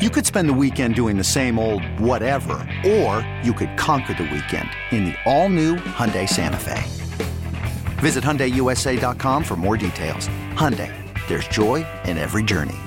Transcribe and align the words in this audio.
You 0.00 0.08
could 0.08 0.24
spend 0.24 0.48
the 0.48 0.54
weekend 0.54 0.94
doing 0.94 1.18
the 1.18 1.24
same 1.24 1.58
old 1.58 1.84
whatever, 2.00 2.66
or 2.86 3.20
you 3.42 3.52
could 3.52 3.76
conquer 3.76 4.14
the 4.14 4.22
weekend 4.22 4.70
in 4.92 5.04
the 5.04 5.14
all-new 5.26 5.76
Hyundai 5.76 6.26
Santa 6.26 6.56
Fe. 6.56 6.82
Visit 8.00 8.24
HyundaiUSA.com 8.24 9.44
for 9.44 9.56
more 9.56 9.76
details. 9.76 10.30
Hyundai, 10.54 10.90
there's 11.28 11.46
joy 11.48 11.86
in 12.06 12.16
every 12.16 12.42
journey. 12.42 12.78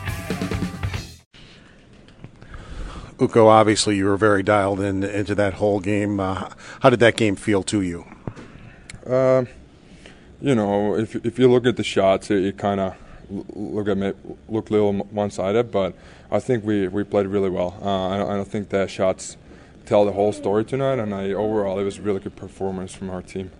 Ukko, 3.19 3.45
obviously 3.45 3.95
you 3.95 4.05
were 4.05 4.17
very 4.17 4.41
dialed 4.41 4.79
in 4.79 5.03
into 5.03 5.35
that 5.35 5.53
whole 5.53 5.79
game. 5.79 6.19
Uh, 6.19 6.49
how 6.79 6.89
did 6.89 6.99
that 7.01 7.15
game 7.15 7.35
feel 7.35 7.61
to 7.61 7.83
you? 7.83 8.05
Uh, 9.05 9.45
you 10.41 10.55
know, 10.55 10.95
if 10.95 11.15
if 11.23 11.37
you 11.37 11.47
look 11.47 11.67
at 11.67 11.77
the 11.77 11.83
shots, 11.83 12.31
it, 12.31 12.43
it 12.43 12.57
kind 12.57 12.79
of 12.79 12.95
look 13.55 13.87
at 13.87 13.97
me 13.97 14.13
look 14.47 14.69
a 14.69 14.73
little 14.73 14.93
one-sided, 14.93 15.71
but 15.71 15.95
I 16.31 16.39
think 16.39 16.63
we, 16.63 16.87
we 16.87 17.03
played 17.03 17.27
really 17.27 17.49
well. 17.49 17.77
Uh, 17.81 18.09
I, 18.09 18.17
don't, 18.17 18.29
I 18.29 18.35
don't 18.35 18.47
think 18.47 18.69
the 18.69 18.87
shots 18.87 19.37
tell 19.85 20.05
the 20.05 20.11
whole 20.11 20.31
story 20.31 20.63
tonight, 20.65 20.99
and 20.99 21.13
I 21.13 21.31
overall 21.33 21.79
it 21.79 21.83
was 21.83 21.97
a 21.97 22.01
really 22.01 22.19
good 22.19 22.35
performance 22.35 22.93
from 22.93 23.09
our 23.09 23.21
team. 23.21 23.51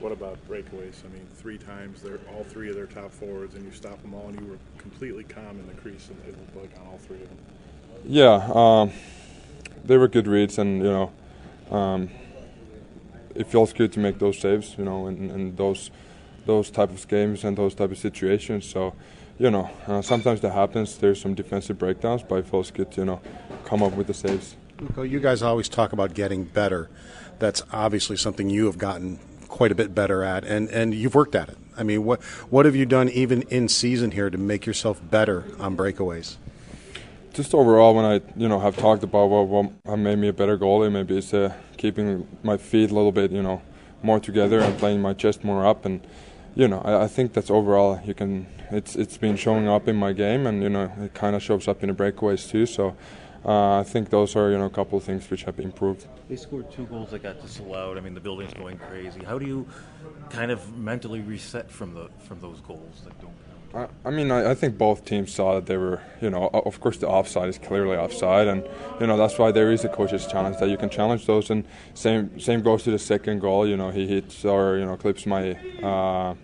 What 0.00 0.12
about 0.12 0.36
breakaways? 0.48 1.04
I 1.04 1.08
mean, 1.14 1.26
three 1.34 1.56
times 1.56 2.02
they're 2.02 2.20
all 2.34 2.44
three 2.44 2.68
of 2.68 2.74
their 2.74 2.86
top 2.86 3.10
forwards, 3.10 3.54
and 3.54 3.64
you 3.64 3.72
stop 3.72 4.00
them 4.02 4.14
all, 4.14 4.28
and 4.28 4.40
you 4.40 4.46
were 4.46 4.58
completely 4.78 5.24
calm 5.24 5.58
in 5.58 5.66
the 5.66 5.74
crease, 5.74 6.08
and 6.08 6.18
it 6.28 6.38
looked 6.38 6.56
like 6.56 6.80
on 6.80 6.86
all 6.88 6.98
three 6.98 7.22
of 7.22 7.28
them. 7.28 7.38
Yeah, 8.06 8.50
um, 8.52 8.92
they 9.84 9.96
were 9.96 10.08
good 10.08 10.26
reads, 10.26 10.58
and 10.58 10.78
you 10.78 10.90
know, 11.70 11.74
um, 11.74 12.10
it 13.34 13.46
feels 13.46 13.72
good 13.72 13.92
to 13.92 14.00
make 14.00 14.18
those 14.18 14.38
saves. 14.38 14.76
You 14.76 14.84
know, 14.84 15.06
and, 15.06 15.30
and 15.30 15.56
those 15.56 15.90
those 16.46 16.70
type 16.70 16.90
of 16.90 17.06
games 17.08 17.44
and 17.44 17.56
those 17.56 17.74
type 17.74 17.90
of 17.90 17.98
situations. 17.98 18.66
So, 18.66 18.94
you 19.38 19.50
know, 19.50 19.70
uh, 19.86 20.02
sometimes 20.02 20.40
that 20.42 20.52
happens. 20.52 20.98
There's 20.98 21.20
some 21.20 21.34
defensive 21.34 21.78
breakdowns, 21.78 22.22
but 22.22 22.50
good 22.74 22.92
to 22.92 23.00
you 23.00 23.04
know 23.04 23.20
come 23.64 23.82
up 23.82 23.94
with 23.94 24.06
the 24.06 24.14
saves. 24.14 24.56
You 24.96 25.20
guys 25.20 25.42
always 25.42 25.68
talk 25.68 25.92
about 25.92 26.14
getting 26.14 26.44
better. 26.44 26.90
That's 27.38 27.62
obviously 27.72 28.16
something 28.16 28.50
you 28.50 28.66
have 28.66 28.78
gotten 28.78 29.18
quite 29.48 29.70
a 29.70 29.74
bit 29.74 29.94
better 29.94 30.24
at, 30.24 30.44
and, 30.44 30.68
and 30.70 30.92
you've 30.92 31.14
worked 31.14 31.34
at 31.34 31.48
it. 31.48 31.56
I 31.76 31.82
mean, 31.82 32.04
what 32.04 32.22
what 32.50 32.66
have 32.66 32.76
you 32.76 32.86
done 32.86 33.08
even 33.08 33.42
in 33.42 33.68
season 33.68 34.12
here 34.12 34.30
to 34.30 34.38
make 34.38 34.66
yourself 34.66 35.00
better 35.10 35.44
on 35.58 35.76
breakaways? 35.76 36.36
Just 37.32 37.54
overall, 37.54 37.94
when 37.94 38.04
I 38.04 38.20
you 38.36 38.48
know 38.48 38.60
have 38.60 38.76
talked 38.76 39.02
about 39.02 39.26
what, 39.26 39.70
what 39.82 39.96
made 39.96 40.18
me 40.18 40.28
a 40.28 40.32
better 40.32 40.56
goalie, 40.56 40.90
maybe 40.90 41.18
it's 41.18 41.34
uh, 41.34 41.52
keeping 41.76 42.26
my 42.42 42.56
feet 42.56 42.90
a 42.90 42.94
little 42.94 43.12
bit 43.12 43.32
you 43.32 43.42
know 43.42 43.62
more 44.02 44.20
together 44.20 44.60
and 44.60 44.78
playing 44.78 45.00
my 45.00 45.14
chest 45.14 45.42
more 45.42 45.66
up 45.66 45.84
and 45.84 46.06
you 46.54 46.68
know, 46.68 46.80
I, 46.80 47.04
I, 47.04 47.08
think 47.08 47.32
that's 47.32 47.50
overall 47.50 48.00
you 48.04 48.14
can. 48.14 48.46
It's 48.70 48.96
it's 48.96 49.16
been 49.16 49.36
showing 49.36 49.68
up 49.68 49.88
in 49.88 49.96
my 49.96 50.12
game, 50.12 50.46
and 50.46 50.62
you 50.62 50.68
know, 50.68 50.90
it 51.00 51.14
kind 51.14 51.36
of 51.36 51.42
shows 51.42 51.68
up 51.68 51.82
in 51.82 51.88
the 51.88 51.94
breakaways 51.94 52.48
too. 52.48 52.66
So. 52.66 52.96
Uh, 53.46 53.80
I 53.80 53.82
think 53.82 54.08
those 54.08 54.36
are 54.36 54.50
you 54.50 54.56
know 54.56 54.64
a 54.64 54.70
couple 54.70 54.96
of 54.96 55.04
things 55.04 55.28
which 55.30 55.42
have 55.42 55.60
improved. 55.60 56.06
They 56.30 56.36
scored 56.36 56.72
two 56.72 56.86
goals 56.86 57.10
that 57.10 57.22
got 57.22 57.42
disallowed. 57.42 57.98
I 57.98 58.00
mean, 58.00 58.14
the 58.14 58.20
building's 58.20 58.54
going 58.54 58.78
crazy. 58.78 59.22
How 59.22 59.38
do 59.38 59.44
you 59.44 59.66
kind 60.30 60.50
of 60.50 60.78
mentally 60.78 61.20
reset 61.20 61.70
from 61.70 61.92
the 61.92 62.08
from 62.26 62.40
those 62.40 62.62
goals 62.62 63.02
that 63.04 63.20
don't 63.20 63.34
I, 63.74 63.88
I 64.04 64.10
mean, 64.10 64.30
I, 64.30 64.52
I, 64.52 64.54
think 64.54 64.78
both 64.78 65.04
teams 65.04 65.32
saw 65.32 65.54
that 65.54 65.66
they 65.66 65.76
were, 65.76 66.00
you 66.20 66.30
know, 66.30 66.48
of 66.52 66.80
course 66.80 66.98
the 66.98 67.08
offside 67.08 67.48
is 67.48 67.58
clearly 67.58 67.96
offside, 67.96 68.46
and 68.46 68.64
you 69.00 69.06
know 69.06 69.16
that's 69.16 69.36
why 69.38 69.50
there 69.50 69.72
is 69.72 69.84
a 69.84 69.88
coach's 69.88 70.26
challenge 70.26 70.58
that 70.58 70.68
you 70.68 70.76
can 70.76 70.90
challenge 70.90 71.26
those. 71.26 71.50
And 71.50 71.64
same 71.94 72.38
same 72.38 72.62
goes 72.62 72.84
to 72.84 72.92
the 72.92 72.98
second 72.98 73.40
goal. 73.40 73.66
You 73.66 73.76
know, 73.76 73.90
he 73.90 74.06
hits 74.06 74.44
or 74.44 74.78
you 74.78 74.86
know 74.86 74.96
clips 74.96 75.26
my, 75.26 75.52
uh, 75.82 76.34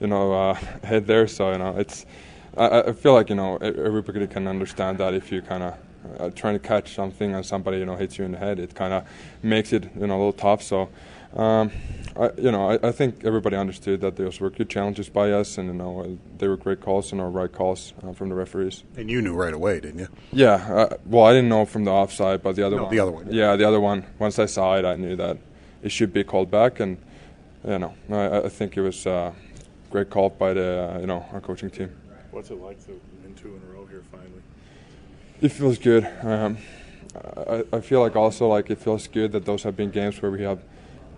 you 0.00 0.06
know, 0.06 0.32
uh, 0.32 0.54
head 0.84 1.06
there. 1.06 1.26
So 1.26 1.52
you 1.52 1.58
know, 1.58 1.76
it's. 1.76 2.06
I, 2.56 2.82
I, 2.82 2.92
feel 2.92 3.14
like 3.14 3.30
you 3.30 3.34
know 3.34 3.56
everybody 3.56 4.24
can 4.28 4.46
understand 4.46 4.98
that 4.98 5.14
if 5.14 5.32
you 5.32 5.42
kind 5.42 5.62
of. 5.62 5.74
Uh, 6.20 6.28
trying 6.28 6.52
to 6.52 6.58
catch 6.58 6.94
something 6.94 7.34
and 7.34 7.46
somebody 7.46 7.78
you 7.78 7.86
know 7.86 7.96
hits 7.96 8.18
you 8.18 8.26
in 8.26 8.32
the 8.32 8.38
head, 8.38 8.58
it 8.58 8.74
kind 8.74 8.92
of 8.92 9.08
makes 9.42 9.72
it 9.72 9.84
you 9.98 10.06
know 10.06 10.16
a 10.16 10.18
little 10.18 10.34
tough. 10.34 10.62
So 10.62 10.90
um, 11.34 11.72
I, 12.16 12.30
you 12.38 12.52
know, 12.52 12.70
I, 12.70 12.88
I, 12.88 12.92
think 12.92 13.24
everybody 13.24 13.56
understood 13.56 14.00
that 14.02 14.14
those 14.14 14.38
were 14.38 14.50
good 14.50 14.70
challenges 14.70 15.08
by 15.08 15.32
us, 15.32 15.58
and 15.58 15.66
you 15.66 15.74
know, 15.74 16.16
they 16.38 16.46
were 16.46 16.56
great 16.56 16.80
calls 16.80 17.10
and 17.10 17.20
our 17.20 17.28
right 17.28 17.50
calls 17.50 17.92
uh, 18.04 18.12
from 18.12 18.28
the 18.28 18.36
referees. 18.36 18.84
And 18.96 19.10
you 19.10 19.20
knew 19.20 19.34
right 19.34 19.52
away, 19.52 19.80
didn't 19.80 19.98
you? 19.98 20.08
Yeah. 20.32 20.54
Uh, 20.54 20.96
well, 21.06 21.24
I 21.24 21.32
didn't 21.32 21.48
know 21.48 21.66
from 21.66 21.84
the 21.84 21.90
offside, 21.90 22.40
but 22.40 22.54
the 22.54 22.64
other 22.64 22.76
no, 22.76 22.84
one. 22.84 22.92
the 22.92 23.00
other 23.00 23.10
one. 23.10 23.26
Yeah. 23.32 23.50
yeah. 23.50 23.56
the 23.56 23.66
other 23.66 23.80
one. 23.80 24.06
Once 24.20 24.38
I 24.38 24.46
saw 24.46 24.76
it, 24.76 24.84
I 24.84 24.94
knew 24.94 25.16
that 25.16 25.38
it 25.82 25.90
should 25.90 26.12
be 26.12 26.22
called 26.22 26.52
back, 26.52 26.78
and 26.78 26.98
you 27.66 27.80
know, 27.80 27.94
I, 28.10 28.42
I 28.42 28.48
think 28.48 28.76
it 28.76 28.82
was 28.82 29.04
uh, 29.04 29.32
great 29.94 30.10
call 30.10 30.28
by 30.28 30.52
the 30.52 30.92
uh, 30.96 30.98
you 30.98 31.06
know 31.06 31.24
our 31.32 31.40
coaching 31.40 31.70
team. 31.70 31.88
What's 32.32 32.50
it 32.50 32.60
like 32.60 32.84
to 32.86 33.00
win 33.22 33.32
two 33.36 33.54
in 33.54 33.62
a 33.62 33.72
row 33.72 33.86
here 33.86 34.02
finally? 34.10 34.42
It 35.40 35.50
feels 35.50 35.78
good. 35.78 36.04
Um, 36.22 36.58
I, 37.36 37.62
I 37.72 37.80
feel 37.80 38.00
like 38.00 38.16
also 38.16 38.48
like 38.48 38.70
it 38.70 38.78
feels 38.78 39.06
good 39.06 39.30
that 39.30 39.44
those 39.44 39.62
have 39.62 39.76
been 39.76 39.90
games 39.90 40.20
where 40.20 40.32
we 40.32 40.42
have 40.42 40.58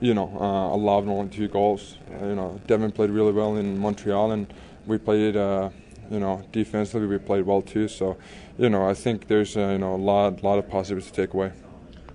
you 0.00 0.12
know, 0.12 0.28
uh, 0.38 0.74
allowed 0.76 1.08
only 1.08 1.30
two 1.30 1.48
goals. 1.48 1.96
Uh, 2.20 2.26
you 2.26 2.34
know, 2.34 2.60
Devin 2.66 2.92
played 2.92 3.08
really 3.08 3.32
well 3.32 3.56
in 3.56 3.78
Montreal, 3.78 4.32
and 4.32 4.46
we 4.86 4.98
played, 4.98 5.38
uh, 5.38 5.70
you 6.10 6.20
know, 6.20 6.46
defensively 6.52 7.06
we 7.06 7.16
played 7.16 7.46
well 7.46 7.62
too. 7.62 7.88
So, 7.88 8.18
you 8.58 8.68
know, 8.68 8.86
I 8.86 8.92
think 8.92 9.26
there's 9.26 9.56
uh, 9.56 9.68
you 9.68 9.78
know 9.78 9.94
a 9.94 10.02
lot, 10.10 10.44
lot 10.44 10.58
of 10.58 10.68
positives 10.68 11.06
to 11.06 11.12
take 11.12 11.32
away. 11.32 11.52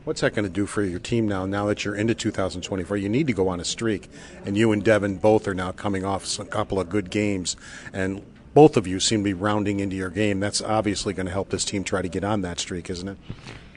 What's 0.03 0.21
that 0.21 0.33
going 0.33 0.45
to 0.45 0.51
do 0.51 0.65
for 0.65 0.83
your 0.83 0.99
team 0.99 1.27
now? 1.27 1.45
Now 1.45 1.67
that 1.67 1.85
you're 1.85 1.95
into 1.95 2.15
2024, 2.15 2.97
you 2.97 3.07
need 3.07 3.27
to 3.27 3.33
go 3.33 3.47
on 3.49 3.59
a 3.59 3.63
streak, 3.63 4.09
and 4.45 4.57
you 4.57 4.71
and 4.71 4.83
Devin 4.83 5.17
both 5.17 5.47
are 5.47 5.53
now 5.53 5.71
coming 5.71 6.03
off 6.03 6.39
a 6.39 6.45
couple 6.45 6.79
of 6.79 6.89
good 6.89 7.11
games, 7.11 7.55
and 7.93 8.23
both 8.55 8.77
of 8.77 8.87
you 8.87 8.99
seem 8.99 9.19
to 9.19 9.23
be 9.23 9.33
rounding 9.33 9.79
into 9.79 9.95
your 9.95 10.09
game. 10.09 10.39
That's 10.39 10.59
obviously 10.59 11.13
going 11.13 11.27
to 11.27 11.31
help 11.31 11.49
this 11.49 11.63
team 11.63 11.83
try 11.83 12.01
to 12.01 12.09
get 12.09 12.23
on 12.23 12.41
that 12.41 12.59
streak, 12.59 12.89
isn't 12.89 13.07
it? 13.07 13.17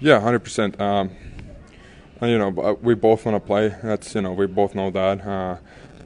Yeah, 0.01 0.19
hundred 0.19 0.37
um, 0.37 0.41
percent 0.41 0.77
you 2.23 2.39
know, 2.39 2.49
uh, 2.57 2.75
we 2.81 2.95
both 2.95 3.27
want 3.27 3.37
to 3.37 3.47
play. 3.47 3.75
That's 3.83 4.15
you 4.15 4.23
know, 4.23 4.33
we 4.33 4.47
both 4.47 4.75
know 4.75 4.91
that. 4.91 5.27
Uh, 5.27 5.59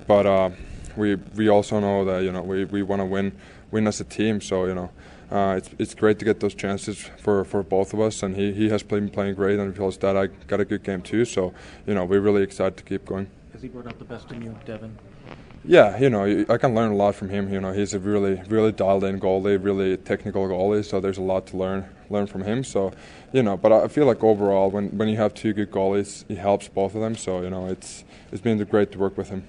but 0.06 0.26
uh, 0.26 0.50
we 0.96 1.14
we 1.14 1.48
also 1.48 1.80
know 1.80 2.04
that 2.04 2.24
you 2.24 2.32
know 2.32 2.42
we, 2.42 2.64
we 2.64 2.82
want 2.82 3.00
to 3.00 3.06
win 3.06 3.32
win 3.70 3.86
as 3.86 4.00
a 4.00 4.04
team. 4.04 4.40
So 4.40 4.64
you 4.64 4.74
know, 4.74 4.90
uh, 5.30 5.54
it's 5.58 5.70
it's 5.78 5.94
great 5.94 6.18
to 6.18 6.24
get 6.24 6.40
those 6.40 6.54
chances 6.54 7.10
for, 7.18 7.44
for 7.44 7.62
both 7.62 7.92
of 7.92 8.00
us. 8.00 8.22
And 8.22 8.36
he, 8.36 8.52
he 8.52 8.68
has 8.70 8.82
been 8.82 9.08
playing 9.08 9.34
great, 9.34 9.58
and 9.58 9.76
feels 9.76 9.98
that 9.98 10.16
I 10.16 10.26
got 10.26 10.60
a 10.60 10.64
good 10.64 10.82
game 10.82 11.02
too. 11.02 11.24
So 11.24 11.52
you 11.86 11.94
know, 11.94 12.04
we're 12.04 12.20
really 12.20 12.42
excited 12.42 12.76
to 12.78 12.84
keep 12.84 13.04
going. 13.04 13.28
Has 13.52 13.62
he 13.62 13.68
brought 13.68 13.86
out 13.86 13.98
the 13.98 14.04
best 14.04 14.30
in 14.30 14.42
you, 14.42 14.56
Devin? 14.64 14.96
Yeah, 15.64 15.98
you 15.98 16.08
know, 16.08 16.24
I 16.48 16.56
can 16.56 16.74
learn 16.74 16.92
a 16.92 16.96
lot 16.96 17.14
from 17.14 17.28
him. 17.28 17.52
You 17.52 17.60
know, 17.60 17.72
he's 17.72 17.92
a 17.92 17.98
really, 17.98 18.40
really 18.48 18.72
dialed-in 18.72 19.20
goalie, 19.20 19.62
really 19.62 19.96
technical 19.96 20.46
goalie. 20.48 20.84
So 20.84 21.00
there's 21.00 21.18
a 21.18 21.22
lot 21.22 21.46
to 21.48 21.56
learn, 21.56 21.84
learn 22.08 22.26
from 22.26 22.44
him. 22.44 22.64
So, 22.64 22.92
you 23.32 23.42
know, 23.42 23.56
but 23.56 23.72
I 23.72 23.88
feel 23.88 24.06
like 24.06 24.22
overall, 24.22 24.70
when 24.70 24.96
when 24.96 25.08
you 25.08 25.16
have 25.16 25.34
two 25.34 25.52
good 25.52 25.70
goalies, 25.70 26.24
he 26.28 26.36
helps 26.36 26.68
both 26.68 26.94
of 26.94 27.00
them. 27.00 27.16
So 27.16 27.42
you 27.42 27.50
know, 27.50 27.66
it's 27.66 28.04
it's 28.32 28.40
been 28.40 28.62
great 28.64 28.92
to 28.92 28.98
work 28.98 29.18
with 29.18 29.28
him. 29.28 29.48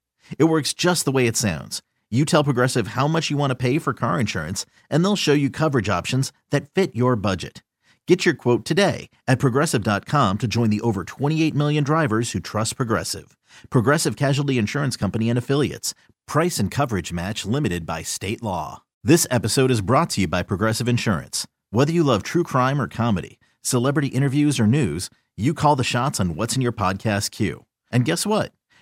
It 0.37 0.45
works 0.45 0.73
just 0.73 1.05
the 1.05 1.11
way 1.11 1.27
it 1.27 1.37
sounds. 1.37 1.81
You 2.09 2.25
tell 2.25 2.43
Progressive 2.43 2.87
how 2.87 3.07
much 3.07 3.29
you 3.31 3.37
want 3.37 3.51
to 3.51 3.55
pay 3.55 3.79
for 3.79 3.93
car 3.93 4.19
insurance, 4.19 4.65
and 4.89 5.03
they'll 5.03 5.15
show 5.15 5.33
you 5.33 5.49
coverage 5.49 5.87
options 5.87 6.33
that 6.49 6.69
fit 6.69 6.93
your 6.95 7.15
budget. 7.15 7.63
Get 8.07 8.25
your 8.25 8.33
quote 8.33 8.65
today 8.65 9.09
at 9.27 9.39
progressive.com 9.39 10.39
to 10.39 10.47
join 10.47 10.71
the 10.71 10.81
over 10.81 11.03
28 11.03 11.53
million 11.53 11.83
drivers 11.83 12.31
who 12.31 12.39
trust 12.39 12.75
Progressive. 12.75 13.37
Progressive 13.69 14.15
Casualty 14.15 14.57
Insurance 14.57 14.97
Company 14.97 15.29
and 15.29 15.37
Affiliates. 15.37 15.93
Price 16.27 16.57
and 16.57 16.71
coverage 16.71 17.13
match 17.13 17.45
limited 17.45 17.85
by 17.85 18.01
state 18.01 18.41
law. 18.41 18.81
This 19.03 19.27
episode 19.29 19.69
is 19.71 19.81
brought 19.81 20.09
to 20.11 20.21
you 20.21 20.27
by 20.27 20.41
Progressive 20.43 20.89
Insurance. 20.89 21.47
Whether 21.69 21.93
you 21.93 22.03
love 22.03 22.23
true 22.23 22.43
crime 22.43 22.81
or 22.81 22.87
comedy, 22.87 23.39
celebrity 23.61 24.07
interviews 24.07 24.59
or 24.59 24.67
news, 24.67 25.09
you 25.37 25.53
call 25.53 25.75
the 25.75 25.83
shots 25.83 26.19
on 26.19 26.35
what's 26.35 26.55
in 26.55 26.61
your 26.61 26.73
podcast 26.73 27.31
queue. 27.31 27.65
And 27.91 28.03
guess 28.03 28.25
what? 28.25 28.51